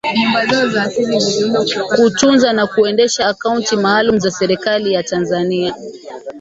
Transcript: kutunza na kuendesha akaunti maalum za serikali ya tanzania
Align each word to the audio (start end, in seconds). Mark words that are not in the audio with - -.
kutunza 1.95 2.53
na 2.53 2.67
kuendesha 2.67 3.25
akaunti 3.27 3.75
maalum 3.77 4.19
za 4.19 4.31
serikali 4.31 4.93
ya 4.93 5.03
tanzania 5.03 5.75